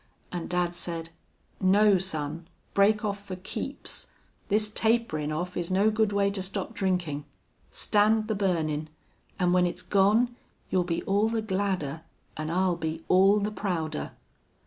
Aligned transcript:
And 0.31 0.49
dad 0.49 0.73
said: 0.73 1.09
'No, 1.59 1.99
son. 1.99 2.47
Break 2.73 3.05
off 3.05 3.23
for 3.23 3.35
keeps! 3.35 4.07
This 4.49 4.67
taperin' 4.71 5.31
off 5.31 5.55
is 5.55 5.69
no 5.69 5.91
good 5.91 6.11
way 6.11 6.31
to 6.31 6.41
stop 6.41 6.73
drinkin'. 6.73 7.23
Stand 7.69 8.27
the 8.27 8.33
burnin'. 8.33 8.89
An' 9.37 9.53
when 9.53 9.67
it's 9.67 9.83
gone 9.83 10.35
you'll 10.71 10.85
be 10.85 11.03
all 11.03 11.29
the 11.29 11.43
gladder 11.43 12.01
an' 12.35 12.49
I'll 12.49 12.77
be 12.77 13.03
all 13.09 13.39
the 13.39 13.51
prouder.'... 13.51 14.13